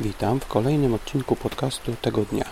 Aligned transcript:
Witam 0.00 0.40
w 0.40 0.46
kolejnym 0.46 0.94
odcinku 0.94 1.36
podcastu 1.36 1.94
tego 2.02 2.24
dnia. 2.24 2.44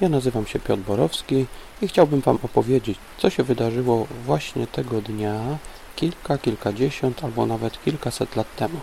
Ja 0.00 0.08
nazywam 0.08 0.46
się 0.46 0.58
Piotr 0.58 0.82
Borowski 0.82 1.46
i 1.82 1.88
chciałbym 1.88 2.20
Wam 2.20 2.38
opowiedzieć, 2.42 2.98
co 3.18 3.30
się 3.30 3.42
wydarzyło 3.42 4.06
właśnie 4.24 4.66
tego 4.66 5.00
dnia 5.00 5.58
kilka, 5.96 6.38
kilkadziesiąt 6.38 7.24
albo 7.24 7.46
nawet 7.46 7.84
kilkaset 7.84 8.36
lat 8.36 8.56
temu. 8.56 8.80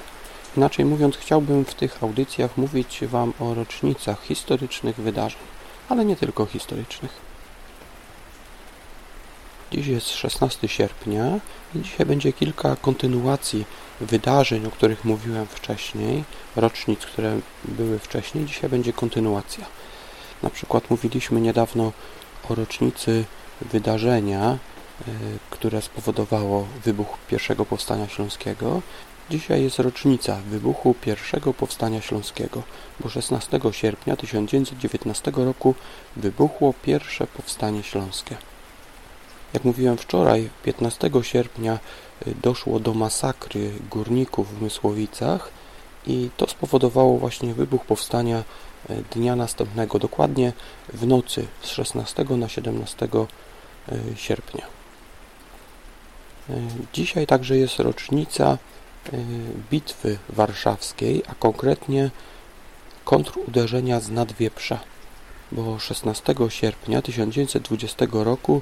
Inaczej 0.58 0.86
mówiąc, 0.86 1.18
chciałbym 1.18 1.66
w 1.66 1.76
tych 1.76 2.04
audycjach 2.04 2.58
mówić 2.58 3.00
Wam 3.06 3.34
o 3.40 3.54
rocznicach 3.54 4.24
historycznych 4.24 4.96
wydarzeń, 4.96 5.42
ale 5.90 6.06
nie 6.06 6.16
tylko 6.16 6.46
historycznych. 6.46 7.27
Dziś 9.72 9.88
jest 9.88 10.10
16 10.10 10.68
sierpnia 10.68 11.40
i 11.76 11.82
dzisiaj 11.82 12.06
będzie 12.06 12.34
kilka 12.34 12.76
kontynuacji 12.76 13.66
wydarzeń, 14.02 14.66
o 14.66 14.72
których 14.72 15.06
mówiłem 15.06 15.48
wcześniej, 15.48 16.24
rocznic, 16.56 17.00
które 17.00 17.40
były 17.66 18.00
wcześniej. 18.00 18.46
Dzisiaj 18.46 18.70
będzie 18.70 18.94
kontynuacja. 18.94 19.66
Na 20.44 20.50
przykład 20.50 20.90
mówiliśmy 20.90 21.42
niedawno 21.42 21.92
o 22.50 22.56
rocznicy 22.56 23.26
wydarzenia, 23.62 24.58
y, 25.08 25.12
które 25.50 25.82
spowodowało 25.82 26.68
wybuch 26.86 27.18
pierwszego 27.30 27.66
powstania 27.66 28.08
śląskiego. 28.08 28.82
Dzisiaj 29.30 29.64
jest 29.64 29.80
rocznica 29.80 30.36
wybuchu 30.50 30.96
pierwszego 31.02 31.54
powstania 31.54 32.02
śląskiego, 32.02 32.64
bo 33.00 33.10
16 33.10 33.60
sierpnia 33.72 34.16
1919 34.16 35.32
roku 35.36 35.76
wybuchło 36.16 36.74
pierwsze 36.84 37.28
powstanie 37.28 37.84
śląskie. 37.84 38.38
Jak 39.54 39.64
mówiłem 39.64 39.98
wczoraj, 39.98 40.50
15 40.64 41.10
sierpnia 41.22 41.80
y, 42.28 42.36
doszło 42.42 42.80
do 42.80 42.94
masakry 42.94 43.72
górników 43.90 44.60
w 44.60 44.62
Mysłowicach 44.62 45.52
i 46.08 46.30
to 46.38 46.48
spowodowało 46.48 47.18
właśnie 47.18 47.54
wybuch 47.54 47.86
powstania 47.86 48.44
y, 48.90 49.04
dnia 49.12 49.36
następnego, 49.36 50.00
dokładnie 50.00 50.54
w 50.94 51.08
nocy 51.08 51.48
z 51.62 51.70
16 51.70 52.24
na 52.24 52.50
17 52.50 53.06
y, 53.06 54.18
sierpnia. 54.18 54.66
Dzisiaj 56.94 57.28
także 57.28 57.58
jest 57.58 57.80
rocznica 57.80 58.58
bitwy 59.72 60.18
warszawskiej, 60.30 61.24
a 61.28 61.36
konkretnie 61.36 62.12
kontruderzenia 63.06 64.00
z 64.00 64.10
Nadwieprza, 64.10 64.80
bo 65.52 65.80
16 65.80 66.36
sierpnia 66.50 67.02
1920 67.02 68.06
roku 68.12 68.62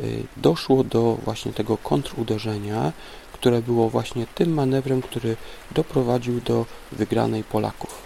Y, 0.00 0.26
doszło 0.36 0.84
do 0.84 1.18
właśnie 1.24 1.52
tego 1.52 1.76
kontruderzenia, 1.76 2.92
które 3.32 3.62
było 3.62 3.90
właśnie 3.90 4.26
tym 4.34 4.54
manewrem, 4.54 5.02
który 5.02 5.36
doprowadził 5.70 6.40
do 6.40 6.66
wygranej 6.92 7.44
Polaków. 7.44 8.02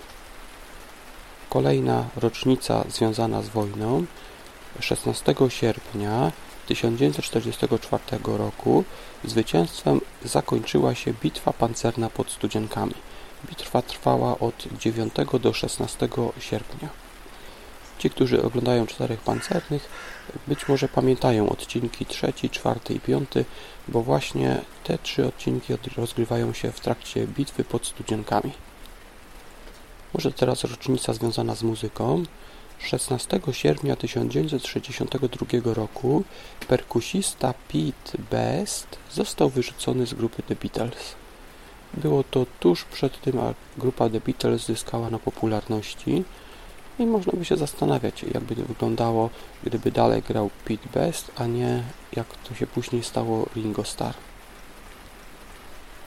Kolejna 1.51 2.05
rocznica 2.17 2.85
związana 2.89 3.43
z 3.43 3.49
wojną 3.49 4.05
16 4.81 5.35
sierpnia 5.49 6.33
1944 6.67 8.03
roku 8.25 8.85
zwycięstwem 9.25 10.01
zakończyła 10.25 10.95
się 10.95 11.13
bitwa 11.23 11.53
pancerna 11.53 12.11
pod 12.11 12.31
Studzienkami. 12.31 12.95
Bitwa 13.49 13.83
trwała 13.83 14.39
od 14.39 14.67
9 14.79 15.15
do 15.41 15.53
16 15.53 16.09
sierpnia. 16.41 17.08
Ci, 17.99 18.11
którzy 18.11 18.43
oglądają 18.43 18.87
Czterech 18.87 19.21
Pancernych, 19.21 19.89
być 20.47 20.69
może 20.69 20.89
pamiętają 20.89 21.49
odcinki 21.49 22.07
trzeci, 22.07 22.51
czwarty 22.51 22.95
i 22.95 23.01
piąty, 23.01 23.45
bo 23.89 24.03
właśnie 24.03 24.61
te 24.85 24.99
trzy 24.99 25.27
odcinki 25.27 25.75
rozgrywają 25.97 26.53
się 26.53 26.73
w 26.73 26.81
trakcie 26.81 27.27
bitwy 27.27 27.65
pod 27.65 27.87
Studzienkami. 27.87 28.53
Może 30.15 30.33
teraz 30.33 30.65
rocznica 30.65 31.13
związana 31.13 31.55
z 31.55 31.63
muzyką. 31.63 32.25
16 32.79 33.41
sierpnia 33.53 33.97
1962 33.97 35.75
roku 35.75 36.25
perkusista 36.69 37.55
Pete 37.69 38.19
Best 38.31 38.87
został 39.13 39.51
wyrzucony 39.51 40.07
z 40.07 40.15
grupy 40.15 40.43
The 40.43 40.55
Beatles. 40.55 41.15
Było 41.95 42.25
to 42.25 42.47
tuż 42.61 42.85
przed 42.85 43.21
tym, 43.21 43.39
a 43.41 43.55
grupa 43.79 44.09
The 44.11 44.21
Beatles 44.21 44.67
zyskała 44.67 45.11
na 45.11 45.19
popularności. 45.19 46.25
I 46.99 47.07
można 47.07 47.33
by 47.33 47.45
się 47.45 47.57
zastanawiać, 47.57 48.23
jakby 48.35 48.57
to 48.57 48.63
wyglądało, 48.63 49.31
gdyby 49.65 49.91
dalej 49.91 50.23
grał 50.23 50.51
Pete 50.65 50.89
Best, 50.95 51.31
a 51.37 51.47
nie 51.47 51.83
jak 52.13 52.27
to 52.49 52.55
się 52.55 52.67
później 52.67 53.05
stało 53.05 53.47
Ringo 53.57 53.85
Starr. 53.85 54.15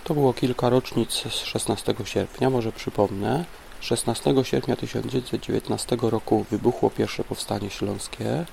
To 0.04 0.14
było 0.14 0.34
kilka 0.34 0.70
rocznic 0.70 1.12
z 1.12 1.44
16 1.44 1.96
sierpnia, 2.06 2.50
może 2.50 2.72
przypomnę. 2.72 3.46
16 3.82 4.34
sierpnia 4.44 4.76
1919 4.76 5.98
roku 6.02 6.46
wybuchło 6.52 6.90
pierwsze 6.90 7.24
powstanie 7.24 7.70
śląskie. 7.70 8.46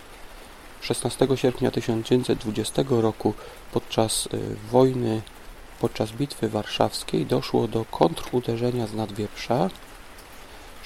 16 0.81 1.29
sierpnia 1.35 1.71
1920 1.71 2.85
roku 2.89 3.35
podczas 3.73 4.27
y, 4.27 4.57
wojny, 4.71 5.23
podczas 5.81 6.13
bitwy 6.13 6.49
warszawskiej 6.49 7.27
doszło 7.27 7.69
do 7.69 7.85
kontruderzenia 7.85 8.87
z 8.87 8.95
Nadwieprza. 8.95 9.71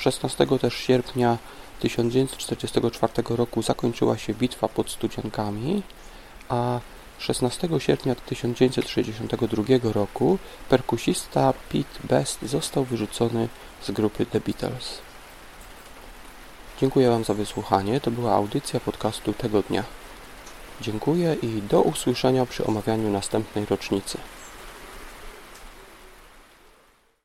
16 0.03 0.47
też 0.61 0.75
sierpnia 0.75 1.39
1944 1.81 3.13
roku 3.29 3.63
zakończyła 3.63 4.19
się 4.19 4.35
bitwa 4.35 4.69
pod 4.69 4.91
Studziankami, 4.91 5.83
a 6.49 6.81
16 7.19 7.69
sierpnia 7.79 8.15
1962 8.15 9.93
roku 9.93 10.39
perkusista 10.69 11.53
Pete 11.53 12.01
Best 12.05 12.43
został 12.43 12.85
wyrzucony 12.85 13.49
z 13.83 13.91
grupy 13.91 14.27
The 14.27 14.41
Beatles. 14.41 14.99
Dziękuję 16.81 17.11
Wam 17.11 17.25
za 17.25 17.35
wysłuchanie. 17.35 18.01
To 18.01 18.11
była 18.11 18.33
audycja 18.33 18.81
podcastu 18.81 19.33
tego 19.33 19.63
dnia. 19.63 19.85
Dziękuję 20.81 21.37
i 21.43 21.63
do 21.63 21.83
usłyszenia 21.83 22.47
przy 22.47 22.65
omawianiu 22.65 23.11
następnej 23.11 23.65
rocznicy. 23.65 24.19